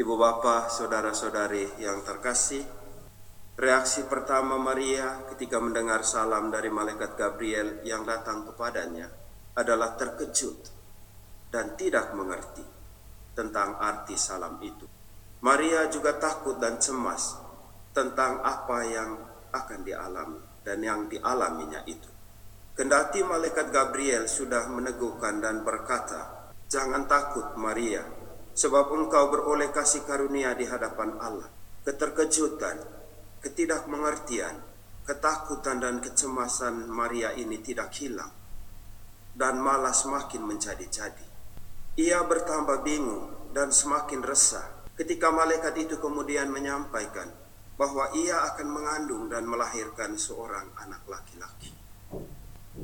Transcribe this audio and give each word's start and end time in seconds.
Ibu 0.00 0.16
bapa, 0.16 0.72
saudara-saudari 0.72 1.76
yang 1.76 2.00
terkasih, 2.00 2.64
reaksi 3.60 4.08
pertama 4.08 4.56
Maria 4.56 5.28
ketika 5.28 5.60
mendengar 5.60 6.08
salam 6.08 6.48
dari 6.48 6.72
malaikat 6.72 7.20
Gabriel 7.20 7.84
yang 7.84 8.08
datang 8.08 8.48
kepadanya 8.48 9.12
adalah 9.60 10.00
terkejut 10.00 10.56
dan 11.52 11.76
tidak 11.76 12.16
mengerti 12.16 12.64
tentang 13.36 13.76
arti 13.76 14.16
salam 14.16 14.56
itu. 14.64 14.88
Maria 15.44 15.84
juga 15.92 16.16
takut 16.16 16.56
dan 16.56 16.80
cemas 16.80 17.36
tentang 17.92 18.40
apa 18.40 18.80
yang 18.88 19.20
akan 19.52 19.84
dialami 19.84 20.40
dan 20.64 20.80
yang 20.80 21.12
dialaminya 21.12 21.84
itu. 21.84 22.08
Kendati 22.72 23.20
malaikat 23.20 23.68
Gabriel 23.68 24.24
sudah 24.24 24.64
meneguhkan 24.64 25.44
dan 25.44 25.60
berkata, 25.60 26.48
"Jangan 26.72 27.04
takut, 27.04 27.52
Maria, 27.60 28.19
sebab 28.54 28.92
engkau 28.92 29.30
beroleh 29.30 29.70
kasih 29.70 30.04
karunia 30.04 30.52
di 30.54 30.66
hadapan 30.66 31.16
Allah. 31.18 31.48
Keterkejutan, 31.80 32.76
ketidakmengertian, 33.40 34.60
ketakutan 35.08 35.80
dan 35.80 35.98
kecemasan 35.98 36.86
Maria 36.86 37.32
ini 37.34 37.58
tidak 37.64 37.90
hilang 37.96 38.30
dan 39.34 39.58
malah 39.58 39.94
semakin 39.94 40.44
menjadi-jadi. 40.44 41.26
Ia 41.98 42.22
bertambah 42.24 42.86
bingung 42.86 43.50
dan 43.50 43.74
semakin 43.74 44.22
resah 44.22 44.80
ketika 44.94 45.32
malaikat 45.32 45.74
itu 45.80 45.96
kemudian 45.96 46.52
menyampaikan 46.52 47.32
bahwa 47.80 48.12
ia 48.12 48.44
akan 48.52 48.68
mengandung 48.68 49.32
dan 49.32 49.48
melahirkan 49.48 50.20
seorang 50.20 50.68
anak 50.76 51.00
laki-laki. 51.08 51.72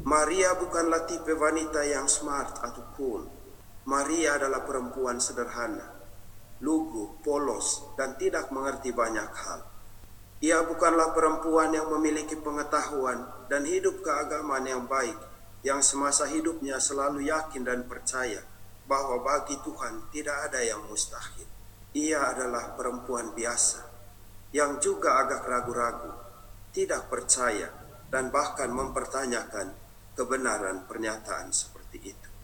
Maria 0.02 0.56
bukanlah 0.56 1.04
tipe 1.04 1.36
wanita 1.36 1.84
yang 1.84 2.08
smart 2.08 2.64
atau 2.64 2.82
cool 2.96 3.22
Maria 3.86 4.34
adalah 4.34 4.66
perempuan 4.66 5.22
sederhana, 5.22 5.94
lugu, 6.58 7.22
polos, 7.22 7.94
dan 7.94 8.18
tidak 8.18 8.50
mengerti 8.50 8.90
banyak 8.90 9.30
hal. 9.30 9.62
Ia 10.42 10.66
bukanlah 10.66 11.14
perempuan 11.14 11.70
yang 11.70 11.94
memiliki 11.94 12.34
pengetahuan 12.34 13.46
dan 13.46 13.62
hidup 13.62 14.02
keagamaan 14.02 14.66
yang 14.66 14.84
baik, 14.90 15.14
yang 15.62 15.86
semasa 15.86 16.26
hidupnya 16.26 16.82
selalu 16.82 17.30
yakin 17.30 17.62
dan 17.62 17.86
percaya 17.86 18.42
bahwa 18.90 19.22
bagi 19.22 19.54
Tuhan 19.62 20.10
tidak 20.10 20.50
ada 20.50 20.60
yang 20.66 20.82
mustahil. 20.90 21.46
Ia 21.94 22.34
adalah 22.34 22.74
perempuan 22.74 23.38
biasa 23.38 23.86
yang 24.50 24.82
juga 24.82 25.22
agak 25.22 25.46
ragu-ragu, 25.46 26.10
tidak 26.74 27.06
percaya, 27.06 27.70
dan 28.10 28.34
bahkan 28.34 28.66
mempertanyakan 28.74 29.70
kebenaran 30.18 30.90
pernyataan 30.90 31.54
seperti 31.54 32.10
itu. 32.10 32.35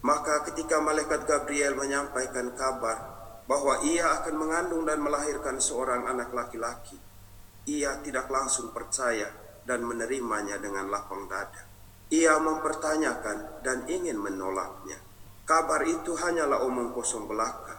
Maka 0.00 0.48
ketika 0.48 0.80
malaikat 0.80 1.28
Gabriel 1.28 1.76
menyampaikan 1.76 2.56
kabar 2.56 2.98
bahwa 3.44 3.84
ia 3.84 4.16
akan 4.20 4.34
mengandung 4.40 4.88
dan 4.88 5.04
melahirkan 5.04 5.60
seorang 5.60 6.08
anak 6.08 6.32
laki-laki, 6.32 6.96
ia 7.68 8.00
tidak 8.00 8.32
langsung 8.32 8.72
percaya 8.72 9.28
dan 9.68 9.84
menerimanya 9.84 10.56
dengan 10.56 10.88
lapang 10.88 11.28
dada. 11.28 11.68
Ia 12.08 12.40
mempertanyakan 12.40 13.60
dan 13.60 13.84
ingin 13.92 14.16
menolaknya. 14.16 14.96
Kabar 15.44 15.84
itu 15.84 16.16
hanyalah 16.16 16.64
omong 16.64 16.96
kosong 16.96 17.28
belaka 17.28 17.76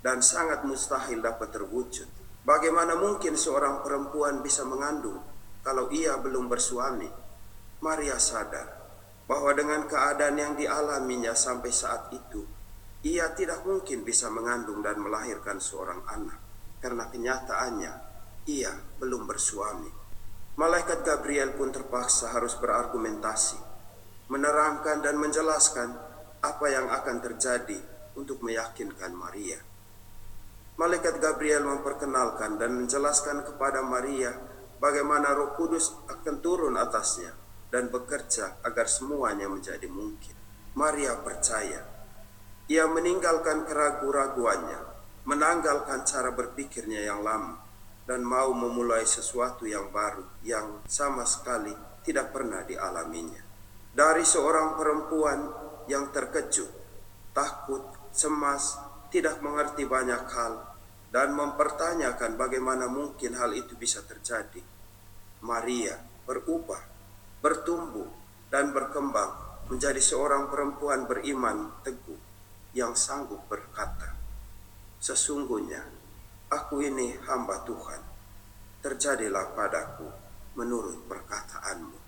dan 0.00 0.24
sangat 0.24 0.64
mustahil 0.64 1.20
dapat 1.20 1.52
terwujud. 1.52 2.08
Bagaimana 2.48 2.96
mungkin 2.96 3.36
seorang 3.36 3.84
perempuan 3.84 4.40
bisa 4.40 4.64
mengandung 4.64 5.20
kalau 5.60 5.92
ia 5.92 6.16
belum 6.16 6.48
bersuami? 6.48 7.10
Maria 7.84 8.16
sadar 8.16 8.87
bahwa 9.28 9.52
dengan 9.52 9.84
keadaan 9.84 10.40
yang 10.40 10.52
dialaminya 10.56 11.36
sampai 11.36 11.68
saat 11.68 12.08
itu, 12.16 12.48
ia 13.04 13.28
tidak 13.36 13.62
mungkin 13.68 14.02
bisa 14.02 14.32
mengandung 14.32 14.80
dan 14.80 14.96
melahirkan 14.96 15.60
seorang 15.60 16.00
anak 16.08 16.40
karena 16.80 17.04
kenyataannya 17.12 17.92
ia 18.48 18.72
belum 18.96 19.28
bersuami. 19.28 19.92
Malaikat 20.58 21.04
Gabriel 21.06 21.54
pun 21.54 21.70
terpaksa 21.70 22.32
harus 22.34 22.56
berargumentasi, 22.58 23.60
menerangkan 24.32 25.04
dan 25.04 25.20
menjelaskan 25.20 25.94
apa 26.42 26.66
yang 26.72 26.88
akan 26.88 27.22
terjadi 27.22 27.78
untuk 28.18 28.42
meyakinkan 28.42 29.12
Maria. 29.14 29.60
Malaikat 30.80 31.20
Gabriel 31.20 31.68
memperkenalkan 31.68 32.56
dan 32.56 32.74
menjelaskan 32.74 33.44
kepada 33.44 33.84
Maria 33.84 34.34
bagaimana 34.82 35.36
Roh 35.36 35.54
Kudus 35.54 35.94
akan 36.06 36.38
turun 36.42 36.74
atasnya 36.78 37.47
dan 37.68 37.92
bekerja 37.92 38.60
agar 38.64 38.88
semuanya 38.88 39.48
menjadi 39.48 39.84
mungkin. 39.88 40.36
Maria 40.76 41.18
percaya. 41.20 41.84
Ia 42.68 42.84
meninggalkan 42.84 43.64
keraguan-raguannya, 43.64 44.80
menanggalkan 45.24 46.04
cara 46.04 46.30
berpikirnya 46.32 47.04
yang 47.04 47.24
lama, 47.24 47.60
dan 48.04 48.24
mau 48.24 48.52
memulai 48.52 49.04
sesuatu 49.04 49.64
yang 49.64 49.88
baru 49.88 50.24
yang 50.44 50.84
sama 50.84 51.24
sekali 51.24 51.72
tidak 52.04 52.32
pernah 52.32 52.64
dialaminya. 52.64 53.40
Dari 53.92 54.24
seorang 54.24 54.76
perempuan 54.76 55.40
yang 55.88 56.12
terkejut, 56.12 56.70
takut, 57.32 57.84
cemas, 58.12 58.76
tidak 59.08 59.40
mengerti 59.40 59.88
banyak 59.88 60.24
hal, 60.28 60.76
dan 61.08 61.32
mempertanyakan 61.32 62.36
bagaimana 62.36 62.84
mungkin 62.88 63.32
hal 63.32 63.56
itu 63.56 63.72
bisa 63.80 64.04
terjadi, 64.04 64.60
Maria 65.40 65.96
berubah 66.28 66.97
bertumbuh 67.38 68.08
dan 68.50 68.74
berkembang 68.74 69.48
menjadi 69.68 70.00
seorang 70.00 70.48
perempuan 70.48 71.04
beriman 71.04 71.70
teguh 71.84 72.18
yang 72.72 72.96
sanggup 72.96 73.44
berkata, 73.46 74.16
Sesungguhnya 74.98 75.84
aku 76.50 76.82
ini 76.82 77.14
hamba 77.28 77.62
Tuhan, 77.62 78.02
terjadilah 78.82 79.54
padaku 79.54 80.08
menurut 80.58 81.06
perkataanmu. 81.06 81.98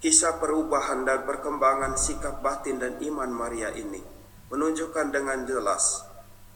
Kisah 0.00 0.40
perubahan 0.40 1.04
dan 1.04 1.28
perkembangan 1.28 1.98
sikap 1.98 2.40
batin 2.40 2.80
dan 2.80 2.96
iman 3.00 3.28
Maria 3.32 3.72
ini 3.74 4.00
menunjukkan 4.48 5.12
dengan 5.12 5.44
jelas 5.44 6.06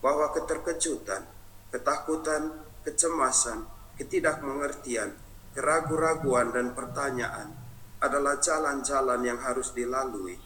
bahwa 0.01 0.33
keterkejutan, 0.33 1.27
ketakutan, 1.75 2.65
kecemasan, 2.87 3.69
ketidakmengertian, 4.01 5.13
keraguan-raguan 5.53 6.55
dan 6.55 6.73
pertanyaan 6.73 7.53
adalah 8.01 8.41
jalan-jalan 8.41 9.21
yang 9.21 9.39
harus 9.45 9.77
dilalui 9.77 10.37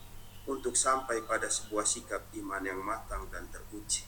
untuk 0.51 0.75
sampai 0.75 1.23
pada 1.25 1.47
sebuah 1.47 1.87
sikap 1.87 2.35
iman 2.35 2.63
yang 2.67 2.83
matang 2.83 3.31
dan 3.31 3.47
teruji. 3.49 4.05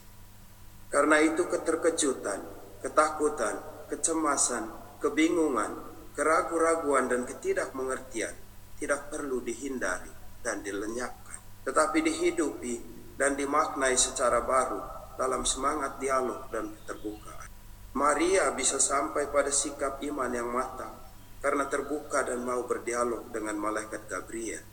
Karena 0.91 1.19
itu 1.23 1.47
keterkejutan, 1.47 2.39
ketakutan, 2.83 3.87
kecemasan, 3.87 4.69
kebingungan, 4.99 5.73
keraguan-raguan 6.13 7.07
dan 7.07 7.23
ketidakmengertian 7.23 8.35
tidak 8.77 9.09
perlu 9.09 9.41
dihindari 9.41 10.11
dan 10.43 10.61
dilenyapkan, 10.61 11.65
tetapi 11.65 12.03
dihidupi 12.03 12.75
dan 13.17 13.33
dimaknai 13.33 13.97
secara 13.97 14.45
baru 14.45 14.79
dalam 15.17 15.41
semangat 15.47 15.97
dialog 15.97 16.45
dan 16.53 16.69
keterbukaan. 16.77 17.49
Maria 17.97 18.53
bisa 18.53 18.77
sampai 18.77 19.33
pada 19.33 19.49
sikap 19.49 19.97
iman 20.05 20.29
yang 20.29 20.53
matang 20.53 21.06
karena 21.41 21.69
terbuka 21.69 22.25
dan 22.25 22.41
mau 22.41 22.65
berdialog 22.65 23.29
dengan 23.29 23.57
malaikat 23.61 24.09
Gabriel. 24.09 24.63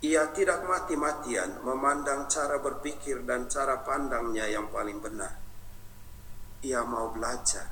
Ia 0.00 0.32
tidak 0.32 0.64
mati-matian 0.64 1.60
memandang 1.60 2.24
cara 2.24 2.56
berpikir 2.56 3.20
dan 3.28 3.52
cara 3.52 3.84
pandangnya 3.84 4.48
yang 4.48 4.72
paling 4.72 4.96
benar. 4.96 5.36
Ia 6.64 6.80
mau 6.88 7.12
belajar, 7.12 7.68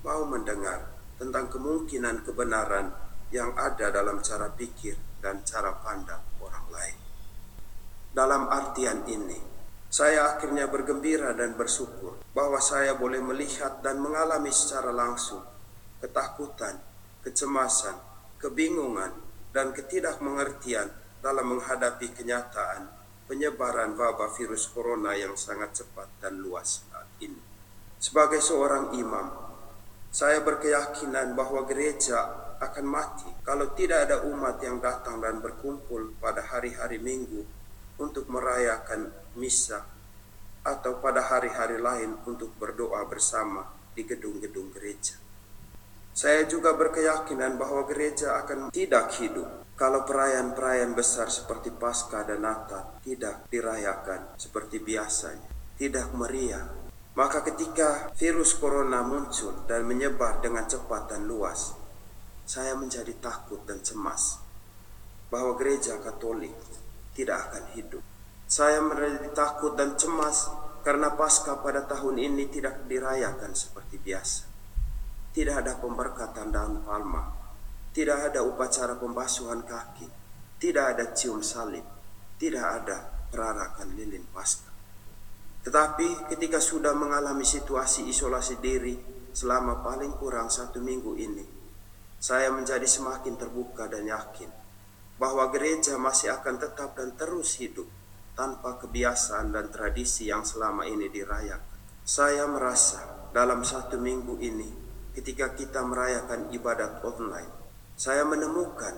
mau 0.00 0.24
mendengar 0.24 0.88
tentang 1.20 1.52
kemungkinan 1.52 2.24
kebenaran 2.24 2.88
yang 3.28 3.52
ada 3.60 3.92
dalam 3.92 4.24
cara 4.24 4.48
pikir 4.48 4.96
dan 5.20 5.44
cara 5.44 5.76
pandang 5.76 6.24
orang 6.40 6.66
lain. 6.72 6.96
Dalam 8.16 8.48
artian 8.48 9.04
ini, 9.04 9.36
saya 9.92 10.36
akhirnya 10.36 10.72
bergembira 10.72 11.36
dan 11.36 11.52
bersyukur 11.52 12.16
bahwa 12.32 12.56
saya 12.64 12.96
boleh 12.96 13.20
melihat 13.20 13.84
dan 13.84 14.00
mengalami 14.00 14.48
secara 14.48 14.88
langsung 14.88 15.44
ketakutan 16.00 16.87
kecemasan, 17.28 18.00
kebingungan, 18.40 19.12
dan 19.52 19.76
ketidakmengertian 19.76 20.88
dalam 21.20 21.52
menghadapi 21.52 22.16
kenyataan 22.16 22.88
penyebaran 23.28 23.92
wabah 23.92 24.32
virus 24.32 24.72
corona 24.72 25.12
yang 25.12 25.36
sangat 25.36 25.84
cepat 25.84 26.08
dan 26.24 26.40
luas 26.40 26.88
saat 26.88 27.04
ini. 27.20 27.36
Sebagai 28.00 28.40
seorang 28.40 28.96
imam, 28.96 29.28
saya 30.08 30.40
berkeyakinan 30.40 31.36
bahwa 31.36 31.68
gereja 31.68 32.48
akan 32.58 32.86
mati 32.88 33.28
kalau 33.44 33.76
tidak 33.76 34.08
ada 34.08 34.24
umat 34.24 34.56
yang 34.64 34.80
datang 34.80 35.20
dan 35.20 35.44
berkumpul 35.44 36.16
pada 36.16 36.40
hari-hari 36.40 36.96
Minggu 36.96 37.44
untuk 38.00 38.24
merayakan 38.32 39.12
misa 39.36 39.84
atau 40.64 40.96
pada 40.98 41.20
hari-hari 41.28 41.76
lain 41.76 42.16
untuk 42.24 42.56
berdoa 42.56 43.04
bersama 43.04 43.68
di 43.92 44.02
gedung-gedung 44.08 44.72
gereja. 44.72 45.27
Saya 46.18 46.50
juga 46.50 46.74
berkeyakinan 46.74 47.62
bahwa 47.62 47.86
gereja 47.86 48.42
akan 48.42 48.74
tidak 48.74 49.14
hidup 49.22 49.46
kalau 49.78 50.02
perayaan-perayaan 50.02 50.98
besar 50.98 51.30
seperti 51.30 51.70
Paskah 51.70 52.26
dan 52.26 52.42
Natal 52.42 52.98
tidak 53.06 53.46
dirayakan 53.46 54.34
seperti 54.34 54.82
biasanya, 54.82 55.46
tidak 55.78 56.10
meriah, 56.18 56.66
Maka 57.18 57.42
ketika 57.42 58.14
virus 58.14 58.54
corona 58.54 59.02
muncul 59.02 59.66
dan 59.66 59.82
menyebar 59.82 60.38
dengan 60.38 60.66
cepat 60.70 61.10
dan 61.10 61.26
luas, 61.26 61.74
saya 62.46 62.78
menjadi 62.78 63.10
takut 63.18 63.58
dan 63.66 63.82
cemas 63.82 64.38
bahwa 65.26 65.58
gereja 65.58 65.98
Katolik 65.98 66.54
tidak 67.18 67.50
akan 67.50 67.74
hidup. 67.74 68.02
Saya 68.46 68.78
menjadi 68.82 69.34
takut 69.34 69.74
dan 69.74 69.98
cemas 69.98 70.46
karena 70.86 71.14
pasca 71.18 71.58
pada 71.58 71.86
tahun 71.90 72.22
ini 72.22 72.46
tidak 72.54 72.86
dirayakan 72.86 73.50
seperti 73.50 73.98
biasa. 73.98 74.47
Tidak 75.38 75.54
ada 75.54 75.78
pemberkatan 75.78 76.50
daun 76.50 76.82
palma, 76.82 77.22
tidak 77.94 78.34
ada 78.34 78.42
upacara 78.42 78.98
pembasuhan 78.98 79.62
kaki, 79.62 80.10
tidak 80.58 80.98
ada 80.98 81.14
cium 81.14 81.46
salib, 81.46 81.86
tidak 82.42 82.66
ada 82.66 83.06
perarakan 83.30 83.94
lilin 83.94 84.26
pasca. 84.34 84.66
Tetapi 85.62 86.26
ketika 86.34 86.58
sudah 86.58 86.90
mengalami 86.90 87.46
situasi 87.46 88.10
isolasi 88.10 88.58
diri 88.58 88.98
selama 89.30 89.78
paling 89.78 90.18
kurang 90.18 90.50
satu 90.50 90.82
minggu 90.82 91.14
ini, 91.14 91.46
saya 92.18 92.50
menjadi 92.50 92.90
semakin 92.90 93.38
terbuka 93.38 93.86
dan 93.86 94.10
yakin 94.10 94.50
bahwa 95.22 95.54
gereja 95.54 95.94
masih 96.02 96.34
akan 96.34 96.58
tetap 96.58 96.98
dan 96.98 97.14
terus 97.14 97.62
hidup 97.62 97.86
tanpa 98.34 98.74
kebiasaan 98.82 99.54
dan 99.54 99.70
tradisi 99.70 100.34
yang 100.34 100.42
selama 100.42 100.82
ini 100.82 101.06
dirayakan. 101.06 101.78
Saya 102.02 102.42
merasa 102.50 103.30
dalam 103.30 103.62
satu 103.62 104.02
minggu 104.02 104.34
ini 104.42 104.87
ketika 105.18 105.50
kita 105.58 105.82
merayakan 105.82 106.46
ibadat 106.54 107.02
online, 107.02 107.50
saya 107.98 108.22
menemukan 108.22 108.94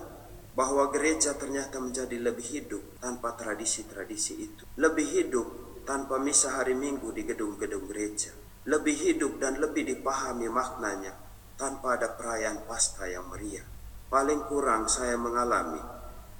bahwa 0.53 0.93
gereja 0.93 1.33
ternyata 1.33 1.81
menjadi 1.81 2.13
lebih 2.21 2.45
hidup 2.45 3.01
tanpa 3.01 3.33
tradisi-tradisi 3.33 4.33
itu. 4.37 4.63
Lebih 4.77 5.07
hidup 5.09 5.47
tanpa 5.89 6.21
misa 6.21 6.53
hari 6.53 6.77
minggu 6.77 7.09
di 7.09 7.25
gedung-gedung 7.25 7.89
gereja. 7.89 8.29
Lebih 8.69 8.93
hidup 8.93 9.41
dan 9.41 9.57
lebih 9.57 9.81
dipahami 9.81 10.45
maknanya 10.45 11.17
tanpa 11.57 11.97
ada 11.97 12.13
perayaan 12.13 12.69
pasca 12.69 13.09
yang 13.09 13.25
meriah. 13.33 13.65
Paling 14.13 14.45
kurang 14.45 14.85
saya 14.85 15.17
mengalami 15.17 15.81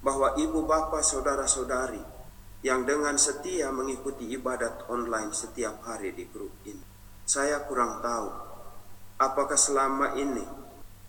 bahwa 0.05 0.37
ibu 0.37 0.61
bapak 0.69 1.01
saudara-saudari 1.01 2.03
yang 2.61 2.85
dengan 2.85 3.17
setia 3.17 3.73
mengikuti 3.73 4.29
ibadat 4.29 4.85
online 4.93 5.33
setiap 5.33 5.81
hari 5.81 6.13
di 6.13 6.29
grup 6.29 6.53
ini. 6.69 6.85
Saya 7.25 7.65
kurang 7.65 8.05
tahu 8.05 8.50
apakah 9.21 9.53
selama 9.53 10.17
ini 10.17 10.41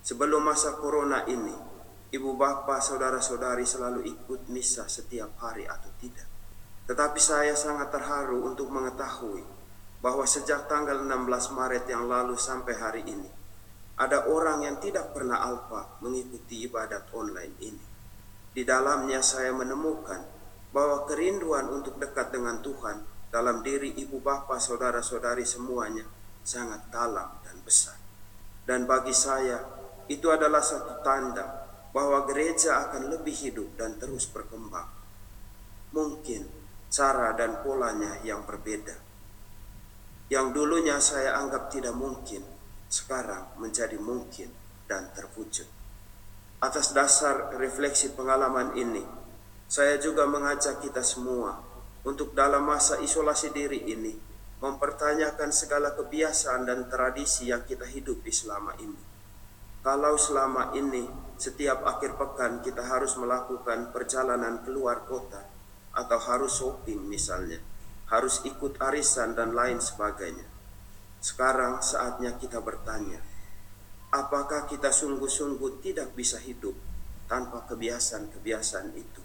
sebelum 0.04 0.44
masa 0.44 0.76
corona 0.76 1.24
ini 1.24 1.56
ibu 2.12 2.36
bapak 2.36 2.84
saudara-saudari 2.84 3.64
selalu 3.64 4.04
ikut 4.04 4.52
misa 4.52 4.84
setiap 4.84 5.32
hari 5.40 5.64
atau 5.64 5.88
tidak. 5.96 6.28
Tetapi 6.84 7.16
saya 7.16 7.56
sangat 7.56 7.88
terharu 7.88 8.44
untuk 8.44 8.68
mengetahui 8.68 9.40
bahwa 10.04 10.28
sejak 10.28 10.68
tanggal 10.68 11.00
16 11.00 11.56
Maret 11.56 11.88
yang 11.88 12.04
lalu 12.04 12.36
sampai 12.36 12.74
hari 12.76 13.02
ini 13.08 13.30
ada 13.96 14.28
orang 14.28 14.66
yang 14.66 14.76
tidak 14.76 15.16
pernah 15.16 15.40
alpa 15.40 15.96
mengikuti 16.04 16.68
ibadat 16.68 17.08
online 17.16 17.56
ini. 17.64 17.86
Di 18.52 18.68
dalamnya 18.68 19.24
saya 19.24 19.56
menemukan 19.56 20.20
bahwa 20.74 21.08
kerinduan 21.08 21.72
untuk 21.72 21.96
dekat 21.96 22.28
dengan 22.28 22.60
Tuhan 22.60 23.08
dalam 23.32 23.64
diri 23.64 23.96
ibu 23.96 24.20
bapa 24.20 24.60
saudara-saudari 24.60 25.48
semuanya 25.48 26.04
sangat 26.44 26.92
dalam 26.92 27.40
dan 27.46 27.56
besar. 27.64 28.01
Dan 28.62 28.86
bagi 28.86 29.14
saya 29.14 29.58
itu 30.06 30.30
adalah 30.30 30.62
satu 30.62 31.02
tanda 31.02 31.66
bahwa 31.92 32.24
gereja 32.24 32.88
akan 32.88 33.12
lebih 33.12 33.34
hidup 33.34 33.76
dan 33.76 33.98
terus 34.00 34.26
berkembang. 34.30 34.88
Mungkin 35.92 36.48
cara 36.88 37.36
dan 37.36 37.60
polanya 37.60 38.20
yang 38.24 38.44
berbeda. 38.48 38.96
Yang 40.32 40.46
dulunya 40.56 40.96
saya 41.00 41.36
anggap 41.36 41.68
tidak 41.68 41.92
mungkin, 41.92 42.40
sekarang 42.88 43.52
menjadi 43.60 44.00
mungkin 44.00 44.48
dan 44.88 45.12
terwujud. 45.12 45.68
Atas 46.62 46.96
dasar 46.96 47.52
refleksi 47.60 48.16
pengalaman 48.16 48.72
ini, 48.78 49.04
saya 49.68 50.00
juga 50.00 50.24
mengajak 50.24 50.80
kita 50.80 51.04
semua 51.04 51.60
untuk 52.04 52.32
dalam 52.32 52.64
masa 52.64 53.00
isolasi 53.00 53.52
diri 53.52 53.88
ini 53.88 54.31
mempertanyakan 54.62 55.50
segala 55.50 55.92
kebiasaan 55.98 56.62
dan 56.62 56.86
tradisi 56.86 57.50
yang 57.50 57.66
kita 57.66 57.82
hidupi 57.82 58.30
selama 58.30 58.78
ini. 58.78 59.02
Kalau 59.82 60.14
selama 60.14 60.70
ini 60.78 61.10
setiap 61.34 61.82
akhir 61.82 62.14
pekan 62.14 62.62
kita 62.62 62.86
harus 62.86 63.18
melakukan 63.18 63.90
perjalanan 63.90 64.62
keluar 64.62 65.02
kota 65.10 65.42
atau 65.90 66.18
harus 66.30 66.54
shopping 66.54 67.02
misalnya, 67.02 67.58
harus 68.06 68.46
ikut 68.46 68.78
arisan 68.78 69.34
dan 69.34 69.50
lain 69.50 69.82
sebagainya. 69.82 70.46
Sekarang 71.18 71.82
saatnya 71.82 72.38
kita 72.38 72.62
bertanya, 72.62 73.18
apakah 74.14 74.70
kita 74.70 74.94
sungguh-sungguh 74.94 75.82
tidak 75.82 76.14
bisa 76.14 76.38
hidup 76.38 76.78
tanpa 77.26 77.66
kebiasaan-kebiasaan 77.66 78.94
itu? 78.94 79.22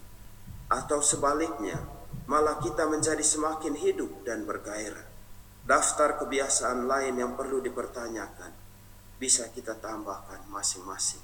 atau 0.68 1.00
sebaliknya, 1.00 1.80
malah 2.28 2.60
kita 2.60 2.84
menjadi 2.84 3.24
semakin 3.24 3.72
hidup 3.72 4.24
dan 4.28 4.44
bergairah. 4.44 5.17
Daftar 5.68 6.16
kebiasaan 6.16 6.88
lain 6.88 7.20
yang 7.20 7.36
perlu 7.36 7.60
dipertanyakan 7.60 8.56
bisa 9.20 9.52
kita 9.52 9.76
tambahkan 9.76 10.48
masing-masing. 10.48 11.20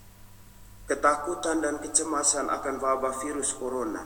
Ketakutan 0.85 1.65
dan 1.65 1.81
kecemasan 1.81 2.53
akan 2.53 2.77
wabah 2.77 3.25
virus 3.25 3.57
corona 3.57 4.05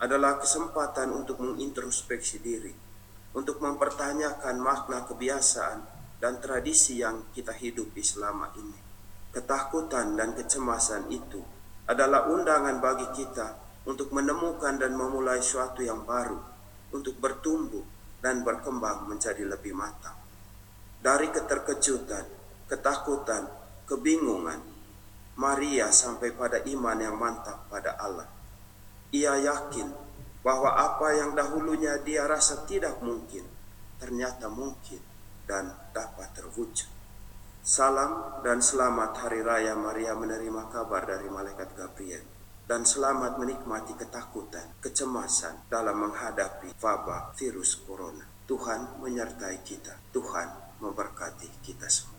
adalah 0.00 0.40
kesempatan 0.40 1.12
untuk 1.12 1.36
mengintrospeksi 1.44 2.40
diri, 2.40 2.72
untuk 3.36 3.60
mempertanyakan 3.60 4.56
makna 4.56 5.04
kebiasaan 5.04 5.84
dan 6.16 6.40
tradisi 6.40 7.04
yang 7.04 7.28
kita 7.36 7.52
hidupi 7.52 8.00
selama 8.00 8.56
ini. 8.56 8.80
Ketakutan 9.36 10.16
dan 10.16 10.32
kecemasan 10.32 11.12
itu 11.12 11.44
adalah 11.84 12.32
undangan 12.32 12.80
bagi 12.80 13.04
kita 13.12 13.60
untuk 13.84 14.16
menemukan 14.16 14.80
dan 14.80 14.96
memulai 14.96 15.44
suatu 15.44 15.84
yang 15.84 16.08
baru, 16.08 16.40
untuk 16.96 17.20
bertumbuh 17.20 17.93
dan 18.24 18.40
berkembang 18.40 19.04
menjadi 19.04 19.44
lebih 19.44 19.76
matang. 19.76 20.16
Dari 21.04 21.28
keterkejutan, 21.28 22.24
ketakutan, 22.64 23.44
kebingungan, 23.84 24.64
Maria 25.36 25.92
sampai 25.92 26.32
pada 26.32 26.64
iman 26.64 26.96
yang 26.96 27.20
mantap 27.20 27.68
pada 27.68 28.00
Allah. 28.00 28.24
Ia 29.12 29.44
yakin 29.44 29.92
bahwa 30.40 30.72
apa 30.72 31.12
yang 31.12 31.36
dahulunya 31.36 32.00
dia 32.00 32.24
rasa 32.24 32.64
tidak 32.64 33.04
mungkin, 33.04 33.44
ternyata 34.00 34.48
mungkin 34.48 35.04
dan 35.44 35.68
dapat 35.92 36.32
terwujud. 36.32 36.88
Salam 37.60 38.40
dan 38.40 38.64
selamat 38.64 39.20
Hari 39.20 39.44
Raya 39.44 39.76
Maria 39.76 40.16
menerima 40.16 40.72
kabar 40.72 41.04
dari 41.04 41.28
Malaikat 41.28 41.76
Gabriel 41.76 42.43
dan 42.64 42.88
selamat 42.88 43.36
menikmati 43.36 43.92
ketakutan, 43.92 44.80
kecemasan 44.80 45.68
dalam 45.68 46.00
menghadapi 46.00 46.72
wabah 46.80 47.36
virus 47.36 47.76
corona. 47.84 48.24
Tuhan 48.44 49.00
menyertai 49.00 49.64
kita. 49.64 50.12
Tuhan 50.12 50.80
memberkati 50.80 51.64
kita 51.64 51.88
semua. 51.88 52.13